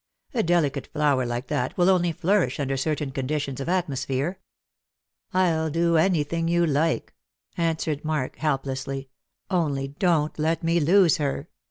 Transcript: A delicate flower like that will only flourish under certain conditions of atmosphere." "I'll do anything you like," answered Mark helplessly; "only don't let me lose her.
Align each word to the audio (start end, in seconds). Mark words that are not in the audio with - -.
A 0.33 0.41
delicate 0.41 0.87
flower 0.87 1.27
like 1.27 1.45
that 1.45 1.77
will 1.77 1.87
only 1.87 2.11
flourish 2.11 2.59
under 2.59 2.75
certain 2.75 3.11
conditions 3.11 3.59
of 3.59 3.69
atmosphere." 3.69 4.39
"I'll 5.31 5.69
do 5.69 5.95
anything 5.95 6.47
you 6.47 6.65
like," 6.65 7.13
answered 7.55 8.03
Mark 8.03 8.37
helplessly; 8.37 9.09
"only 9.51 9.89
don't 9.89 10.39
let 10.39 10.63
me 10.63 10.79
lose 10.79 11.17
her. 11.17 11.49